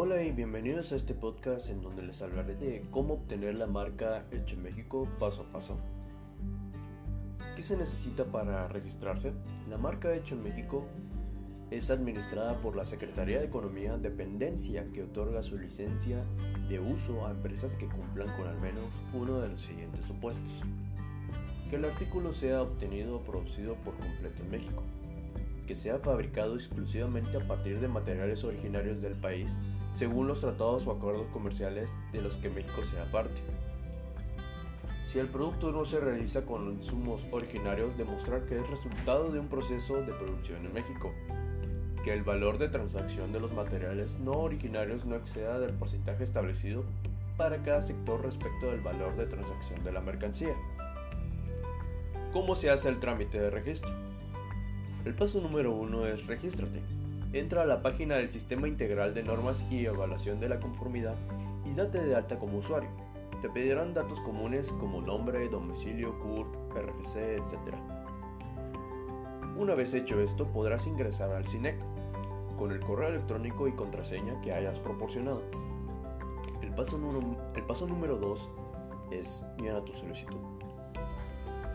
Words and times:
Hola 0.00 0.22
y 0.22 0.30
bienvenidos 0.30 0.92
a 0.92 0.94
este 0.94 1.12
podcast 1.12 1.70
en 1.70 1.82
donde 1.82 2.02
les 2.02 2.22
hablaré 2.22 2.54
de 2.54 2.86
cómo 2.92 3.14
obtener 3.14 3.56
la 3.56 3.66
marca 3.66 4.24
Hecho 4.30 4.54
en 4.54 4.62
México 4.62 5.08
paso 5.18 5.42
a 5.42 5.52
paso. 5.52 5.76
¿Qué 7.56 7.64
se 7.64 7.76
necesita 7.76 8.24
para 8.24 8.68
registrarse? 8.68 9.32
La 9.68 9.76
marca 9.76 10.14
Hecho 10.14 10.36
en 10.36 10.44
México 10.44 10.86
es 11.72 11.90
administrada 11.90 12.60
por 12.60 12.76
la 12.76 12.86
Secretaría 12.86 13.40
de 13.40 13.46
Economía, 13.46 13.98
dependencia 13.98 14.86
que 14.92 15.02
otorga 15.02 15.42
su 15.42 15.58
licencia 15.58 16.24
de 16.68 16.78
uso 16.78 17.26
a 17.26 17.32
empresas 17.32 17.74
que 17.74 17.88
cumplan 17.88 18.28
con 18.36 18.46
al 18.46 18.60
menos 18.60 18.94
uno 19.12 19.40
de 19.40 19.48
los 19.48 19.58
siguientes 19.58 20.04
supuestos. 20.04 20.62
Que 21.70 21.74
el 21.74 21.84
artículo 21.84 22.32
sea 22.32 22.62
obtenido 22.62 23.16
o 23.16 23.24
producido 23.24 23.74
por 23.82 23.96
completo 23.96 24.44
en 24.44 24.50
México. 24.52 24.84
Que 25.68 25.74
sea 25.74 25.98
fabricado 25.98 26.54
exclusivamente 26.54 27.36
a 27.36 27.46
partir 27.46 27.78
de 27.78 27.88
materiales 27.88 28.42
originarios 28.42 29.02
del 29.02 29.12
país 29.12 29.58
según 29.94 30.26
los 30.26 30.40
tratados 30.40 30.86
o 30.86 30.92
acuerdos 30.92 31.26
comerciales 31.26 31.94
de 32.10 32.22
los 32.22 32.38
que 32.38 32.48
México 32.48 32.82
sea 32.84 33.04
parte. 33.12 33.42
Si 35.04 35.18
el 35.18 35.26
producto 35.26 35.70
no 35.70 35.84
se 35.84 36.00
realiza 36.00 36.46
con 36.46 36.72
insumos 36.72 37.22
originarios, 37.32 37.98
demostrar 37.98 38.46
que 38.46 38.58
es 38.58 38.70
resultado 38.70 39.30
de 39.30 39.40
un 39.40 39.48
proceso 39.48 39.98
de 39.98 40.14
producción 40.14 40.64
en 40.64 40.72
México, 40.72 41.12
que 42.02 42.14
el 42.14 42.22
valor 42.22 42.56
de 42.56 42.70
transacción 42.70 43.30
de 43.32 43.40
los 43.40 43.52
materiales 43.52 44.18
no 44.20 44.38
originarios 44.38 45.04
no 45.04 45.16
exceda 45.16 45.60
del 45.60 45.74
porcentaje 45.74 46.24
establecido 46.24 46.84
para 47.36 47.62
cada 47.62 47.82
sector 47.82 48.22
respecto 48.22 48.70
del 48.70 48.80
valor 48.80 49.16
de 49.16 49.26
transacción 49.26 49.84
de 49.84 49.92
la 49.92 50.00
mercancía. 50.00 50.54
¿Cómo 52.32 52.54
se 52.54 52.70
hace 52.70 52.88
el 52.88 53.00
trámite 53.00 53.38
de 53.38 53.50
registro? 53.50 54.07
El 55.08 55.14
paso 55.14 55.40
número 55.40 55.72
uno 55.72 56.04
es 56.04 56.26
regístrate. 56.26 56.82
Entra 57.32 57.62
a 57.62 57.64
la 57.64 57.80
página 57.80 58.16
del 58.16 58.28
Sistema 58.28 58.68
Integral 58.68 59.14
de 59.14 59.22
Normas 59.22 59.64
y 59.70 59.86
Evaluación 59.86 60.38
de 60.38 60.50
la 60.50 60.60
Conformidad 60.60 61.16
y 61.64 61.72
date 61.72 62.04
de 62.04 62.14
alta 62.14 62.38
como 62.38 62.58
usuario. 62.58 62.90
Te 63.40 63.48
pedirán 63.48 63.94
datos 63.94 64.20
comunes 64.20 64.70
como 64.70 65.00
nombre, 65.00 65.48
domicilio, 65.48 66.18
CURP, 66.18 66.54
RFC, 66.74 67.16
etc. 67.38 67.74
Una 69.56 69.74
vez 69.74 69.94
hecho 69.94 70.20
esto, 70.20 70.46
podrás 70.52 70.86
ingresar 70.86 71.30
al 71.30 71.46
CINEC 71.46 71.78
con 72.58 72.70
el 72.70 72.80
correo 72.80 73.08
electrónico 73.08 73.66
y 73.66 73.72
contraseña 73.72 74.38
que 74.42 74.52
hayas 74.52 74.78
proporcionado. 74.78 75.42
El 76.60 76.74
paso, 76.74 76.98
número 76.98 78.18
2 78.18 78.50
es 79.12 79.42
llena 79.56 79.82
tu 79.86 79.92
solicitud. 79.94 80.36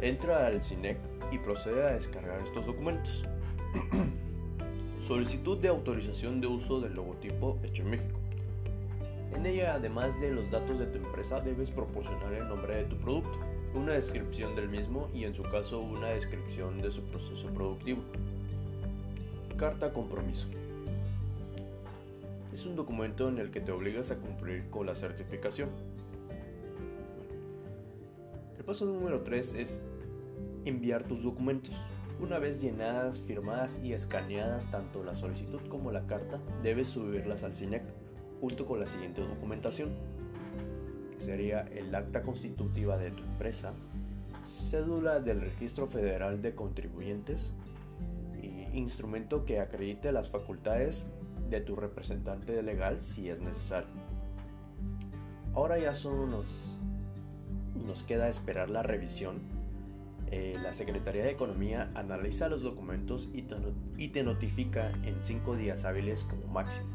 Entra 0.00 0.48
al 0.48 0.64
CINEC 0.64 0.98
y 1.30 1.38
procede 1.38 1.82
a 1.82 1.92
descargar 1.92 2.40
estos 2.40 2.66
documentos. 2.66 3.24
Solicitud 4.98 5.58
de 5.58 5.68
autorización 5.68 6.40
de 6.40 6.46
uso 6.46 6.80
del 6.80 6.94
logotipo 6.94 7.58
hecho 7.62 7.82
en 7.82 7.90
México. 7.90 8.18
En 9.34 9.46
ella, 9.46 9.74
además 9.74 10.20
de 10.20 10.32
los 10.32 10.50
datos 10.50 10.78
de 10.78 10.86
tu 10.86 10.98
empresa, 10.98 11.40
debes 11.40 11.70
proporcionar 11.70 12.32
el 12.34 12.48
nombre 12.48 12.76
de 12.76 12.84
tu 12.84 12.96
producto, 12.96 13.38
una 13.74 13.92
descripción 13.92 14.54
del 14.56 14.68
mismo 14.68 15.08
y 15.14 15.24
en 15.24 15.34
su 15.34 15.42
caso 15.42 15.80
una 15.80 16.08
descripción 16.08 16.78
de 16.82 16.90
su 16.90 17.02
proceso 17.02 17.48
productivo. 17.48 18.02
Carta 19.56 19.92
compromiso. 19.92 20.48
Es 22.52 22.66
un 22.66 22.74
documento 22.74 23.28
en 23.28 23.38
el 23.38 23.50
que 23.50 23.60
te 23.60 23.70
obligas 23.70 24.10
a 24.10 24.16
cumplir 24.16 24.68
con 24.70 24.86
la 24.86 24.94
certificación. 24.94 25.70
El 28.58 28.64
paso 28.64 28.84
número 28.84 29.20
3 29.22 29.54
es 29.54 29.82
enviar 30.64 31.04
tus 31.04 31.22
documentos. 31.22 31.74
Una 32.20 32.38
vez 32.38 32.60
llenadas, 32.60 33.18
firmadas 33.18 33.80
y 33.82 33.92
escaneadas 33.92 34.70
tanto 34.70 35.02
la 35.02 35.14
solicitud 35.14 35.60
como 35.68 35.90
la 35.90 36.06
carta, 36.06 36.38
debes 36.62 36.88
subirlas 36.88 37.42
al 37.44 37.54
CINEC 37.54 37.82
junto 38.40 38.66
con 38.66 38.80
la 38.80 38.86
siguiente 38.86 39.22
documentación, 39.22 39.90
que 41.12 41.20
sería 41.20 41.62
el 41.62 41.94
acta 41.94 42.22
constitutiva 42.22 42.98
de 42.98 43.10
tu 43.10 43.22
empresa, 43.22 43.72
cédula 44.44 45.20
del 45.20 45.40
Registro 45.40 45.86
Federal 45.86 46.42
de 46.42 46.54
Contribuyentes 46.54 47.52
y 48.42 48.76
instrumento 48.76 49.44
que 49.44 49.60
acredite 49.60 50.12
las 50.12 50.30
facultades 50.30 51.06
de 51.48 51.60
tu 51.60 51.76
representante 51.76 52.62
legal 52.62 53.00
si 53.00 53.28
es 53.28 53.40
necesario. 53.40 53.90
Ahora 55.54 55.78
ya 55.78 55.94
solo 55.94 56.26
nos, 56.26 56.76
nos 57.86 58.02
queda 58.04 58.28
esperar 58.28 58.70
la 58.70 58.82
revisión. 58.82 59.40
Eh, 60.70 60.72
la 60.72 60.74
Secretaría 60.74 61.24
de 61.24 61.30
Economía 61.30 61.90
analiza 61.94 62.48
los 62.48 62.62
documentos 62.62 63.28
y 63.32 64.08
te, 64.08 64.22
notifica 64.22 64.90
en 65.04 65.16
cinco 65.22 65.56
días 65.56 65.84
hábiles 65.84 66.24
como 66.24 66.46
máximo. 66.46 66.88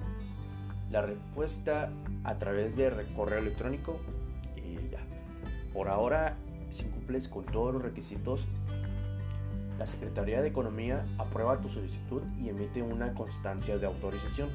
La 0.91 1.01
respuesta 1.01 1.91
a 2.23 2.35
través 2.37 2.77
de 2.77 2.91
correo 3.15 3.39
electrónico 3.39 3.99
y 4.55 4.75
ya. 4.91 4.99
Por 5.73 5.89
ahora, 5.89 6.37
si 6.69 6.85
cumples 6.85 7.27
con 7.27 7.45
todos 7.45 7.73
los 7.73 7.81
requisitos, 7.81 8.45
la 9.77 9.85
Secretaría 9.85 10.41
de 10.41 10.47
Economía 10.47 11.05
aprueba 11.17 11.59
tu 11.59 11.67
solicitud 11.67 12.21
y 12.39 12.49
emite 12.49 12.81
una 12.81 13.13
constancia 13.13 13.77
de 13.77 13.85
autorización. 13.85 14.49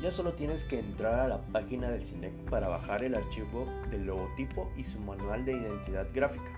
Ya 0.00 0.12
solo 0.12 0.32
tienes 0.32 0.64
que 0.64 0.78
entrar 0.78 1.20
a 1.20 1.28
la 1.28 1.38
página 1.38 1.90
del 1.90 2.02
CINEC 2.02 2.32
para 2.48 2.68
bajar 2.68 3.02
el 3.02 3.14
archivo 3.14 3.66
del 3.90 4.06
logotipo 4.06 4.70
y 4.76 4.84
su 4.84 4.98
manual 5.00 5.44
de 5.44 5.52
identidad 5.52 6.06
gráfica, 6.14 6.50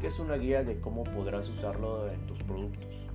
que 0.00 0.08
es 0.08 0.18
una 0.18 0.36
guía 0.36 0.64
de 0.64 0.80
cómo 0.80 1.04
podrás 1.04 1.48
usarlo 1.48 2.10
en 2.10 2.26
tus 2.26 2.42
productos. 2.42 3.06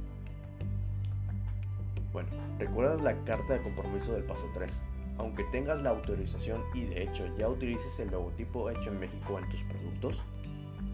Bueno, 2.11 2.29
¿recuerdas 2.59 3.01
la 3.01 3.15
carta 3.23 3.53
de 3.53 3.61
compromiso 3.61 4.13
del 4.13 4.23
paso 4.23 4.45
3? 4.53 4.81
Aunque 5.17 5.43
tengas 5.45 5.81
la 5.81 5.91
autorización 5.91 6.61
y 6.73 6.85
de 6.85 7.03
hecho 7.03 7.25
ya 7.37 7.47
utilices 7.47 7.99
el 7.99 8.11
logotipo 8.11 8.69
hecho 8.69 8.91
en 8.91 8.99
México 8.99 9.39
en 9.39 9.49
tus 9.49 9.63
productos, 9.63 10.23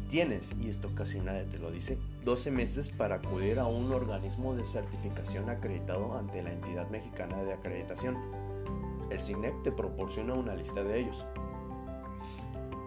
Tienes, 0.09 0.55
y 0.59 0.69
esto 0.69 0.89
casi 0.95 1.19
nadie 1.19 1.43
te 1.43 1.59
lo 1.59 1.69
dice, 1.69 1.99
12 2.23 2.49
meses 2.49 2.89
para 2.89 3.17
acudir 3.17 3.59
a 3.59 3.67
un 3.67 3.91
organismo 3.91 4.55
de 4.55 4.65
certificación 4.65 5.51
acreditado 5.51 6.17
ante 6.17 6.41
la 6.41 6.51
entidad 6.51 6.89
mexicana 6.89 7.43
de 7.43 7.53
acreditación. 7.53 8.17
El 9.11 9.19
CINEC 9.19 9.61
te 9.61 9.71
proporciona 9.71 10.33
una 10.33 10.55
lista 10.55 10.83
de 10.83 11.01
ellos. 11.01 11.27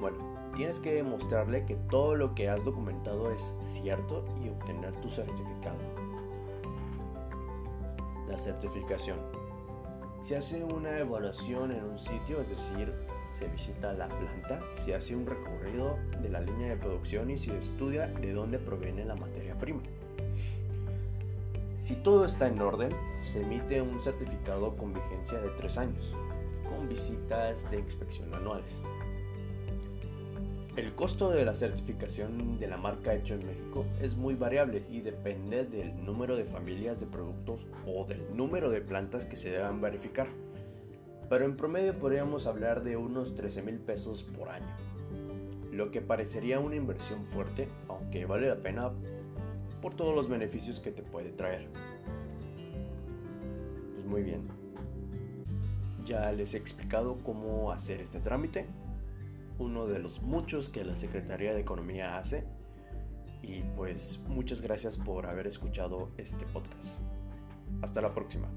Bueno, 0.01 0.32
tienes 0.55 0.79
que 0.79 0.95
demostrarle 0.95 1.65
que 1.65 1.75
todo 1.75 2.15
lo 2.17 2.35
que 2.35 2.49
has 2.49 2.65
documentado 2.65 3.31
es 3.33 3.57
cierto 3.61 4.25
y 4.43 4.49
obtener 4.49 4.93
tu 5.01 5.09
certificado. 5.09 5.79
La 8.29 8.39
certificación. 8.39 9.19
Se 10.23 10.37
hace 10.37 10.63
una 10.63 10.99
evaluación 10.99 11.73
en 11.73 11.85
un 11.85 11.99
sitio, 11.99 12.41
es 12.41 12.49
decir, 12.49 12.93
se 13.33 13.49
visita 13.49 13.93
la 13.93 14.09
planta, 14.09 14.61
se 14.71 14.95
hace 14.95 15.17
un 15.17 15.27
recorrido 15.27 15.99
de 16.21 16.29
la 16.29 16.41
línea 16.41 16.69
de 16.69 16.77
producción 16.77 17.31
y 17.31 17.39
se 17.39 17.57
estudia 17.59 18.07
de 18.07 18.33
dónde 18.33 18.59
proviene 18.59 19.05
la 19.05 19.17
materia 19.17 19.59
prima. 19.59 19.83
Si 21.79 21.97
todo 21.97 22.25
está 22.25 22.47
en 22.47 22.61
orden, 22.61 22.91
se 23.19 23.43
emite 23.43 23.83
un 23.83 24.01
certificado 24.01 24.77
con 24.77 24.93
vigencia 24.93 25.39
de 25.39 25.49
tres 25.51 25.77
años, 25.79 26.15
con 26.69 26.89
visitas 26.89 27.69
de 27.71 27.81
inspección 27.81 28.33
anuales. 28.35 28.81
El 30.75 30.95
costo 30.95 31.29
de 31.29 31.45
la 31.45 31.53
certificación 31.53 32.59
de 32.59 32.67
la 32.67 32.79
marca 32.79 33.15
hecho 33.15 33.35
en 33.35 33.45
México 33.45 33.85
es 34.01 34.17
muy 34.17 34.35
variable 34.35 34.83
y 34.91 35.03
depende 35.03 35.67
del 35.67 36.03
número 36.03 36.35
de 36.35 36.47
familias 36.47 36.99
de 36.99 37.05
productos 37.05 37.67
o 37.87 38.07
del 38.07 38.35
número 38.35 38.71
de 38.71 38.81
plantas 38.81 39.27
que 39.27 39.37
se 39.37 39.51
deban 39.51 39.83
verificar. 39.83 40.29
Pero 41.29 41.45
en 41.45 41.59
promedio 41.59 41.99
podríamos 41.99 42.47
hablar 42.47 42.83
de 42.83 42.97
unos 42.97 43.35
13 43.35 43.61
mil 43.61 43.81
pesos 43.81 44.23
por 44.23 44.49
año, 44.49 44.75
lo 45.71 45.91
que 45.91 46.01
parecería 46.01 46.59
una 46.59 46.77
inversión 46.77 47.27
fuerte, 47.27 47.69
aunque 47.89 48.25
vale 48.25 48.49
la 48.49 48.57
pena 48.57 48.93
por 49.83 49.93
todos 49.95 50.15
los 50.15 50.31
beneficios 50.31 50.81
que 50.81 50.91
te 50.91 51.03
puede 51.03 51.33
traer. 51.33 51.69
Pues 53.93 54.07
muy 54.07 54.23
bien, 54.23 54.49
ya 56.07 56.33
les 56.33 56.55
he 56.55 56.57
explicado 56.57 57.19
cómo 57.23 57.73
hacer 57.73 58.01
este 58.01 58.21
trámite, 58.21 58.67
uno 59.59 59.87
de 59.87 59.99
los 59.99 60.23
muchos 60.23 60.69
que 60.69 60.85
la 60.85 60.97
Secretaría 60.97 61.53
de 61.53 61.61
Economía 61.61 62.19
hace, 62.19 62.45
y 63.43 63.63
pues 63.77 64.21
muchas 64.29 64.61
gracias 64.61 64.99
por 64.99 65.27
haber 65.27 65.47
escuchado 65.47 66.11
este 66.17 66.47
podcast. 66.47 67.01
Hasta 67.83 68.01
la 68.01 68.15
próxima. 68.15 68.49